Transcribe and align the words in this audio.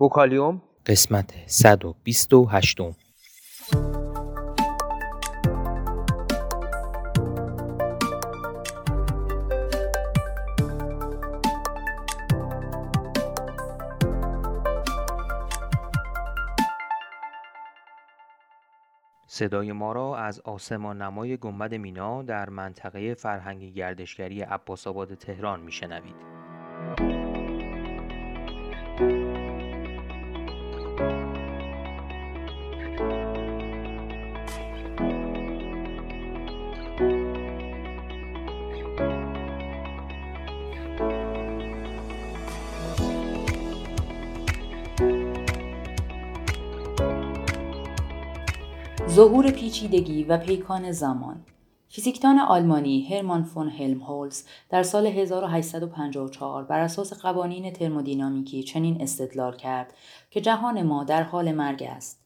بوکالیوم 0.00 0.62
قسمت 0.86 1.34
128 1.46 2.78
صدای 19.26 19.72
ما 19.72 19.92
را 19.92 20.16
از 20.16 20.40
آسمان 20.40 21.02
نمای 21.02 21.36
گنبد 21.36 21.74
مینا 21.74 22.22
در 22.22 22.48
منطقه 22.48 23.14
فرهنگی 23.14 23.72
گردشگری 23.72 24.40
عباس 24.40 24.86
آباد 24.86 25.14
تهران 25.14 25.60
میشنوید. 25.60 26.16
ظهور 49.10 49.50
پیچیدگی 49.50 50.24
و 50.24 50.38
پیکان 50.38 50.92
زمان 50.92 51.44
فیزیکدان 51.88 52.38
آلمانی 52.38 53.08
هرمان 53.08 53.42
فون 53.42 53.68
هلمهولز 53.68 54.44
در 54.68 54.82
سال 54.82 55.06
1854 55.06 56.64
بر 56.64 56.80
اساس 56.80 57.12
قوانین 57.12 57.72
ترمودینامیکی 57.72 58.62
چنین 58.62 59.02
استدلال 59.02 59.56
کرد 59.56 59.94
که 60.30 60.40
جهان 60.40 60.82
ما 60.82 61.04
در 61.04 61.22
حال 61.22 61.52
مرگ 61.52 61.82
است. 61.82 62.20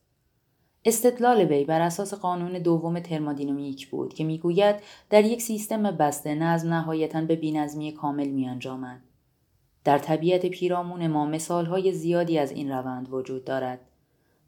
استدلال 0.85 1.41
وی 1.41 1.65
بر 1.65 1.81
اساس 1.81 2.15
قانون 2.15 2.53
دوم 2.53 3.01
ترمودینامیک 3.01 3.89
بود 3.89 4.15
که 4.15 4.25
می‌گوید 4.25 4.77
در 5.11 5.25
یک 5.25 5.43
سیستم 5.43 5.83
بسته 5.83 6.35
نظم 6.35 6.75
نهایتا 6.75 7.21
به 7.21 7.37
بینظمی 7.37 7.93
کامل 7.93 8.29
میانجامد. 8.29 9.01
در 9.85 9.99
طبیعت 9.99 10.47
پیرامون 10.47 11.07
ما 11.07 11.27
مثالهای 11.27 11.93
زیادی 11.93 12.39
از 12.39 12.53
این 12.53 12.71
روند 12.71 13.13
وجود 13.13 13.45
دارد. 13.45 13.81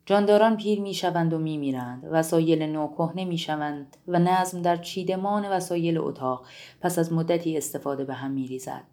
جانداران 0.06 0.56
پیر 0.56 0.80
می 0.80 0.94
شوند 0.94 1.32
و 1.32 1.38
می 1.38 1.58
میرند. 1.58 2.08
وسایل 2.10 2.62
نو 2.62 2.88
کهنه 2.88 3.24
می 3.24 3.38
شوند 3.38 3.96
و 4.08 4.18
نظم 4.18 4.62
در 4.62 4.76
چیدمان 4.76 5.44
وسایل 5.44 5.98
اتاق 5.98 6.46
پس 6.80 6.98
از 6.98 7.12
مدتی 7.12 7.56
استفاده 7.56 8.04
به 8.04 8.14
هم 8.14 8.30
می 8.30 8.46
ریزد. 8.46 8.84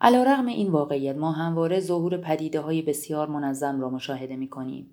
علا 0.00 0.22
رغم 0.22 0.46
این 0.46 0.70
واقعیت 0.70 1.16
ما 1.16 1.32
همواره 1.32 1.80
ظهور 1.80 2.16
پدیده 2.16 2.60
های 2.60 2.82
بسیار 2.82 3.28
منظم 3.28 3.80
را 3.80 3.90
مشاهده 3.90 4.36
می 4.36 4.48
کنیم. 4.48 4.90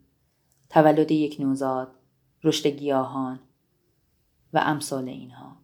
تولد 0.69 1.11
یک 1.11 1.37
نوزاد، 1.39 1.91
رشد 2.43 2.67
گیاهان 2.67 3.39
و 4.53 4.61
امثال 4.65 5.09
اینها. 5.09 5.62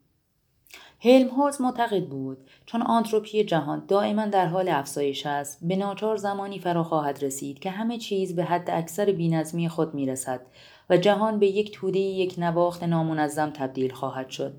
هلمهولز 1.01 1.61
معتقد 1.61 2.05
بود 2.05 2.37
چون 2.65 2.81
آنتروپی 2.81 3.43
جهان 3.43 3.83
دائما 3.87 4.25
در 4.25 4.45
حال 4.45 4.69
افزایش 4.69 5.25
است 5.25 5.59
به 5.61 5.75
ناچار 5.75 6.17
زمانی 6.17 6.59
فرا 6.59 6.83
خواهد 6.83 7.23
رسید 7.23 7.59
که 7.59 7.69
همه 7.69 7.97
چیز 7.97 8.35
به 8.35 8.43
حد 8.43 8.69
اکثر 8.69 9.11
بینظمی 9.11 9.69
خود 9.69 9.93
می‌رسد 9.93 10.41
و 10.89 10.97
جهان 10.97 11.39
به 11.39 11.47
یک 11.47 11.71
توده 11.71 11.99
یک 11.99 12.35
نواخت 12.37 12.83
نامنظم 12.83 13.49
تبدیل 13.49 13.93
خواهد 13.93 14.29
شد. 14.29 14.53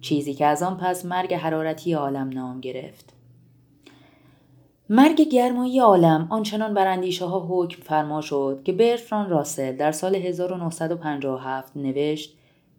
چیزی 0.00 0.34
که 0.34 0.46
از 0.46 0.62
آن 0.62 0.76
پس 0.76 1.04
مرگ 1.04 1.34
حرارتی 1.34 1.92
عالم 1.92 2.28
نام 2.28 2.60
گرفت. 2.60 3.12
مرگ 4.90 5.20
گرمایی 5.20 5.80
عالم 5.80 6.26
آنچنان 6.30 6.74
بر 6.74 6.86
اندیشه 6.86 7.24
ها 7.24 7.46
حکم 7.50 7.82
فرما 7.82 8.20
شد 8.20 8.60
که 8.64 8.72
برفران 8.72 9.30
راسل 9.30 9.76
در 9.76 9.92
سال 9.92 10.14
1957 10.14 11.76
نوشت 11.76 12.38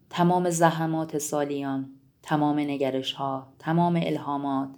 تمام 0.09 0.49
زحمات 0.49 1.17
سالیان 1.17 1.96
تمام 2.27 2.59
نگرش 2.59 3.13
ها، 3.13 3.47
تمام 3.59 3.99
الهامات، 4.03 4.69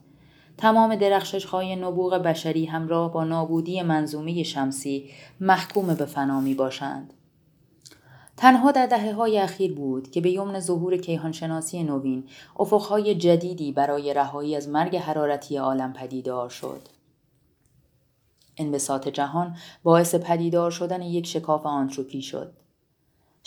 تمام 0.58 0.96
درخشش 0.96 1.46
های 1.46 1.76
نبوغ 1.76 2.14
بشری 2.14 2.66
همراه 2.66 3.14
با 3.14 3.24
نابودی 3.24 3.82
منظومه 3.82 4.44
شمسی 4.44 5.10
محکوم 5.40 5.94
به 5.94 6.06
فنا 6.06 6.40
می 6.40 6.54
باشند. 6.54 7.14
تنها 8.38 8.72
در 8.72 8.86
دهه 8.86 9.14
های 9.14 9.40
اخیر 9.40 9.74
بود 9.74 10.12
که 10.12 10.22
به 10.22 10.30
یمن 10.32 10.60
ظهور 10.60 10.98
کیهانشناسی 10.98 11.84
نوین 11.84 12.24
افقهای 12.60 13.16
جدیدی 13.16 13.72
برای 13.72 14.14
رهایی 14.14 14.56
از 14.56 14.70
مرگ 14.70 14.96
حرارتی 14.96 15.58
عالم 15.58 15.94
پدیدار 15.94 16.50
شد. 16.50 16.82
انبساط 18.58 19.08
جهان 19.08 19.56
باعث 19.84 20.16
پدیدار 20.16 20.72
شدن 20.72 21.02
یک 21.02 21.28
شکاف 21.28 21.66
آنتروپی 21.66 22.22
شد. 22.22 22.59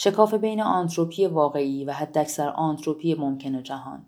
شکاف 0.05 0.35
بین 0.35 0.61
آنتروپی 0.61 1.27
واقعی 1.27 1.85
و 1.85 1.93
حداکثر 1.93 2.49
آنتروپی 2.49 3.15
ممکن 3.15 3.63
جهان 3.63 4.07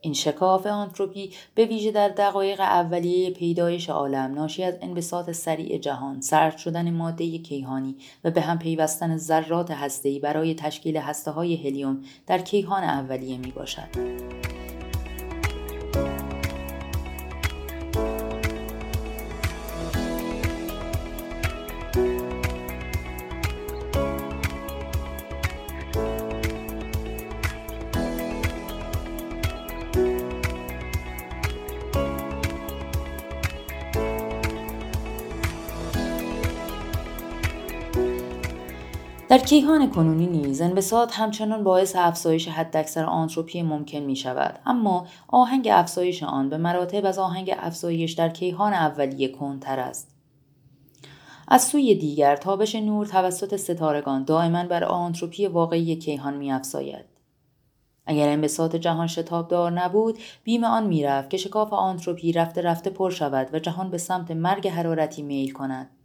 این 0.00 0.14
شکاف 0.14 0.66
آنتروپی 0.66 1.30
به 1.54 1.64
ویژه 1.64 1.90
در 1.90 2.08
دقایق 2.08 2.60
اولیه 2.60 3.30
پیدایش 3.30 3.90
عالم 3.90 4.34
ناشی 4.34 4.64
از 4.64 4.74
انبساط 4.80 5.30
سریع 5.30 5.78
جهان 5.78 6.20
سرد 6.20 6.56
شدن 6.56 6.90
ماده 6.90 7.38
کیهانی 7.38 7.96
و 8.24 8.30
به 8.30 8.40
هم 8.40 8.58
پیوستن 8.58 9.16
ذرات 9.16 9.70
هسته‌ای 9.70 10.18
برای 10.18 10.54
تشکیل 10.54 10.96
هسته 10.96 11.30
های 11.30 11.56
هلیوم 11.56 12.02
در 12.26 12.38
کیهان 12.38 12.82
اولیه 12.82 13.38
می 13.38 13.50
باشد. 13.50 13.88
در 39.36 39.42
کیهان 39.42 39.90
کنونی 39.90 40.26
نیز 40.26 40.60
انبساط 40.60 41.12
همچنان 41.12 41.64
باعث 41.64 41.96
افزایش 41.96 42.48
حداکثر 42.48 43.04
آنتروپی 43.04 43.62
ممکن 43.62 43.98
می 43.98 44.16
شود 44.16 44.58
اما 44.66 45.06
آهنگ 45.28 45.68
افزایش 45.72 46.22
آن 46.22 46.48
به 46.48 46.56
مراتب 46.56 47.06
از 47.06 47.18
آهنگ 47.18 47.54
افزایش 47.58 48.12
در 48.12 48.28
کیهان 48.28 48.72
اولیه 48.72 49.28
کندتر 49.28 49.80
است. 49.80 50.14
از 51.48 51.64
سوی 51.64 51.94
دیگر 51.94 52.36
تابش 52.36 52.74
نور 52.74 53.06
توسط 53.06 53.56
ستارگان 53.56 54.24
دائما 54.24 54.64
بر 54.64 54.84
آنتروپی 54.84 55.46
واقعی 55.46 55.96
کیهان 55.96 56.36
می 56.36 56.52
افزاید. 56.52 57.04
اگر 58.06 58.28
انبساط 58.28 58.76
جهان 58.76 59.06
شتابدار 59.06 59.72
نبود 59.72 60.18
بیم 60.44 60.64
آن 60.64 60.86
می‌رفت 60.86 61.30
که 61.30 61.36
شکاف 61.36 61.72
آنتروپی 61.72 62.32
رفته 62.32 62.60
رفته 62.60 62.90
پر 62.90 63.10
شود 63.10 63.54
و 63.54 63.58
جهان 63.58 63.90
به 63.90 63.98
سمت 63.98 64.30
مرگ 64.30 64.68
حرارتی 64.68 65.22
میل 65.22 65.52
کند. 65.52 65.95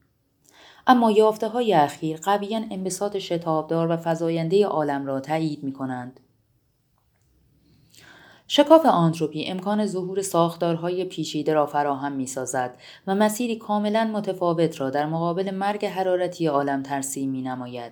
اما 0.91 1.12
یافته 1.12 1.47
های 1.47 1.74
اخیر 1.74 2.18
قویا 2.18 2.62
انبساط 2.72 3.18
شتابدار 3.18 3.91
و 3.91 3.97
فضاینده 3.97 4.66
عالم 4.66 5.06
را 5.06 5.19
تایید 5.19 5.63
می 5.63 5.74
کنند. 5.74 6.19
شکاف 8.47 8.85
آنتروپی 8.85 9.46
امکان 9.46 9.85
ظهور 9.85 10.22
ساختارهای 10.22 11.06
پیچیده 11.06 11.53
را 11.53 11.66
فراهم 11.66 12.12
می 12.12 12.28
سازد 12.28 12.78
و 13.07 13.16
مسیری 13.16 13.56
کاملا 13.56 14.03
متفاوت 14.03 14.81
را 14.81 14.90
در 14.90 15.06
مقابل 15.06 15.52
مرگ 15.52 15.85
حرارتی 15.85 16.47
عالم 16.47 16.84
ترسیم 16.84 17.29
می 17.29 17.41
نماید. 17.41 17.91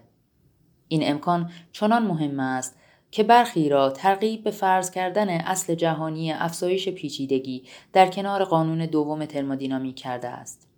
این 0.87 1.01
امکان 1.03 1.51
چنان 1.71 2.03
مهم 2.03 2.39
است 2.39 2.75
که 3.11 3.23
برخی 3.23 3.69
را 3.69 3.89
ترغیب 3.89 4.43
به 4.43 4.51
فرض 4.51 4.91
کردن 4.91 5.29
اصل 5.29 5.75
جهانی 5.75 6.31
افزایش 6.31 6.89
پیچیدگی 6.89 7.63
در 7.93 8.07
کنار 8.07 8.43
قانون 8.43 8.85
دوم 8.85 9.25
ترمودینامیک 9.25 9.95
کرده 9.95 10.27
است. 10.27 10.68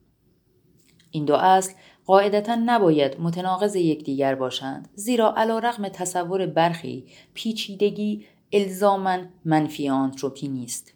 این 1.12 1.26
دو 1.26 1.36
اصل 1.36 1.74
قاعدتا 2.06 2.56
نباید 2.66 3.20
متناقض 3.20 3.76
یکدیگر 3.76 4.35
باشند 4.35 4.90
زیرا 4.96 5.34
علا 5.38 5.59
رغم 5.59 5.90
تصور 5.90 6.46
برخی 6.46 7.06
پیچیدگی 7.34 8.26
الزاما 8.53 9.18
منفی 9.46 9.90
آنتروپی 9.90 10.47
نیست 10.47 10.94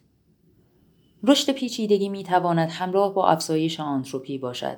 رشد 1.24 1.52
پیچیدگی 1.52 2.10
می 2.10 2.24
تواند 2.24 2.70
همراه 2.70 3.14
با 3.14 3.28
افزایش 3.28 3.80
آنتروپی 3.80 4.38
باشد 4.38 4.78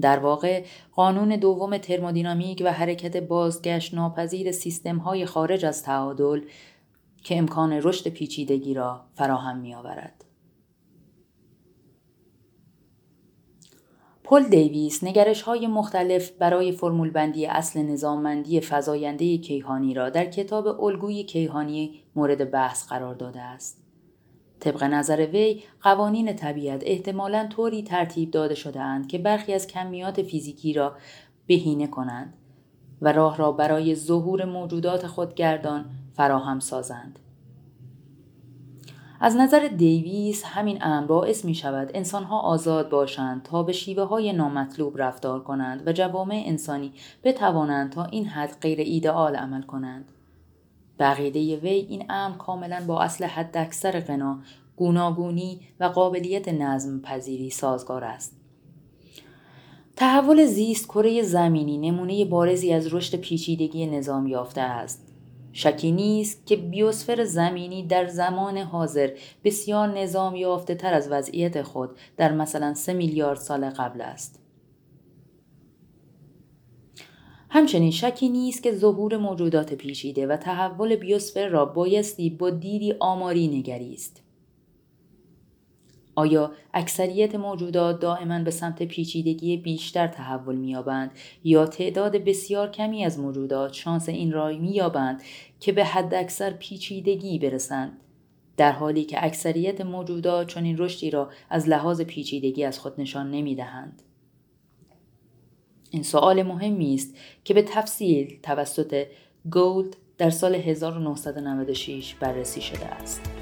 در 0.00 0.18
واقع 0.18 0.64
قانون 0.92 1.36
دوم 1.36 1.78
ترمودینامیک 1.78 2.62
و 2.64 2.72
حرکت 2.72 3.16
بازگشت 3.16 3.94
ناپذیر 3.94 4.52
سیستم 4.52 4.96
های 4.96 5.26
خارج 5.26 5.64
از 5.64 5.82
تعادل 5.82 6.40
که 7.24 7.38
امکان 7.38 7.72
رشد 7.72 8.08
پیچیدگی 8.08 8.74
را 8.74 9.04
فراهم 9.14 9.58
می 9.58 9.74
آورد. 9.74 10.24
پل 14.32 14.42
دیویس 14.42 15.04
نگرش 15.04 15.42
های 15.42 15.66
مختلف 15.66 16.30
برای 16.30 16.72
فرمول 16.72 17.10
بندی 17.10 17.46
اصل 17.46 17.82
نظاممندی 17.82 18.60
فضاینده 18.60 19.38
کیهانی 19.38 19.94
را 19.94 20.10
در 20.10 20.24
کتاب 20.24 20.84
الگوی 20.84 21.24
کیهانی 21.24 22.02
مورد 22.16 22.50
بحث 22.50 22.86
قرار 22.88 23.14
داده 23.14 23.40
است. 23.40 23.82
طبق 24.60 24.84
نظر 24.84 25.26
وی 25.32 25.62
قوانین 25.82 26.36
طبیعت 26.36 26.82
احتمالا 26.86 27.46
طوری 27.46 27.82
ترتیب 27.82 28.30
داده 28.30 28.54
شده 28.54 28.80
اند 28.80 29.06
که 29.06 29.18
برخی 29.18 29.54
از 29.54 29.66
کمیات 29.66 30.22
فیزیکی 30.22 30.72
را 30.72 30.96
بهینه 31.46 31.86
کنند 31.86 32.34
و 33.02 33.12
راه 33.12 33.36
را 33.36 33.52
برای 33.52 33.94
ظهور 33.94 34.44
موجودات 34.44 35.06
خودگردان 35.06 35.84
فراهم 36.12 36.60
سازند. 36.60 37.18
از 39.24 39.36
نظر 39.36 39.68
دیویس 39.68 40.44
همین 40.44 40.78
امر 40.80 41.06
باعث 41.06 41.44
می 41.44 41.54
شود 41.54 41.90
انسانها 41.94 42.40
آزاد 42.40 42.88
باشند 42.88 43.42
تا 43.42 43.62
به 43.62 43.72
شیوه 43.72 44.02
های 44.02 44.32
نامطلوب 44.32 45.02
رفتار 45.02 45.42
کنند 45.42 45.88
و 45.88 45.92
جوامع 45.92 46.42
انسانی 46.46 46.92
بتوانند 47.24 47.92
تا 47.92 48.04
این 48.04 48.26
حد 48.26 48.56
غیر 48.60 48.80
ایدئال 48.80 49.36
عمل 49.36 49.62
کنند. 49.62 50.12
بقیده 50.98 51.56
وی 51.56 51.68
این 51.68 52.06
امر 52.10 52.36
کاملا 52.36 52.84
با 52.86 53.00
اصل 53.00 53.24
حد 53.24 53.56
اکثر 53.56 54.00
غنا، 54.00 54.38
گوناگونی 54.76 55.60
و 55.80 55.84
قابلیت 55.84 56.48
نظم 56.48 57.00
پذیری 57.00 57.50
سازگار 57.50 58.04
است. 58.04 58.36
تحول 59.96 60.44
زیست 60.44 60.86
کره 60.86 61.22
زمینی 61.22 61.78
نمونه 61.78 62.24
بارزی 62.24 62.72
از 62.72 62.94
رشد 62.94 63.16
پیچیدگی 63.16 63.86
نظام 63.86 64.26
یافته 64.26 64.60
است. 64.60 65.11
شکی 65.52 65.92
نیست 65.92 66.46
که 66.46 66.56
بیوسفر 66.56 67.24
زمینی 67.24 67.82
در 67.86 68.06
زمان 68.06 68.58
حاضر 68.58 69.10
بسیار 69.44 69.98
نظام 69.98 70.36
یافته 70.36 70.74
تر 70.74 70.94
از 70.94 71.08
وضعیت 71.10 71.62
خود 71.62 71.90
در 72.16 72.32
مثلا 72.32 72.74
سه 72.74 72.92
میلیارد 72.92 73.38
سال 73.38 73.70
قبل 73.70 74.00
است. 74.00 74.38
همچنین 77.50 77.90
شکی 77.90 78.28
نیست 78.28 78.62
که 78.62 78.72
ظهور 78.72 79.16
موجودات 79.16 79.74
پیچیده 79.74 80.26
و 80.26 80.36
تحول 80.36 80.96
بیوسفر 80.96 81.48
را 81.48 81.64
بایستی 81.64 82.30
با 82.30 82.50
دیدی 82.50 82.94
آماری 83.00 83.48
نگریست. 83.48 84.21
آیا 86.14 86.52
اکثریت 86.74 87.34
موجودات 87.34 88.00
دائما 88.00 88.38
به 88.38 88.50
سمت 88.50 88.82
پیچیدگی 88.82 89.56
بیشتر 89.56 90.06
تحول 90.06 90.56
مییابند 90.56 91.10
یا 91.44 91.66
تعداد 91.66 92.16
بسیار 92.16 92.70
کمی 92.70 93.04
از 93.04 93.18
موجودات 93.18 93.72
شانس 93.72 94.08
این 94.08 94.32
را 94.32 94.48
مییابند 94.48 95.22
که 95.60 95.72
به 95.72 95.84
حد 95.84 96.14
اکثر 96.14 96.50
پیچیدگی 96.50 97.38
برسند 97.38 97.98
در 98.56 98.72
حالی 98.72 99.04
که 99.04 99.24
اکثریت 99.24 99.80
موجودات 99.80 100.46
چون 100.46 100.64
این 100.64 100.78
رشدی 100.78 101.10
را 101.10 101.30
از 101.50 101.68
لحاظ 101.68 102.00
پیچیدگی 102.00 102.64
از 102.64 102.78
خود 102.78 103.00
نشان 103.00 103.30
نمی‌دهند 103.30 104.02
این 105.90 106.02
سوال 106.02 106.42
مهمی 106.42 106.94
است 106.94 107.16
که 107.44 107.54
به 107.54 107.62
تفصیل 107.62 108.38
توسط 108.42 109.06
گولد 109.50 109.96
در 110.18 110.30
سال 110.30 110.54
1996 110.54 112.14
بررسی 112.14 112.60
شده 112.60 112.86
است. 112.86 113.41